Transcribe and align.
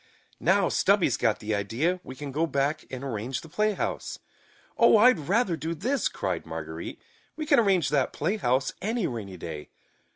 "Now, 0.39 0.67
Stubby's 0.67 1.15
got 1.15 1.37
the 1.37 1.53
idea, 1.53 1.99
we 2.03 2.15
can 2.15 2.31
go 2.31 2.47
back 2.47 2.87
and 2.89 3.03
arrange 3.03 3.41
the 3.41 3.49
playhouse." 3.49 4.17
"Oh, 4.75 4.97
I'd 4.97 5.19
rather 5.29 5.55
do 5.55 5.75
this!" 5.75 6.07
cried 6.09 6.43
Marguerite. 6.43 6.99
"We 7.35 7.45
can 7.45 7.59
arrange 7.59 7.89
that 7.89 8.11
playhouse 8.11 8.73
any 8.81 9.05
rainy 9.05 9.37
day." 9.37 9.69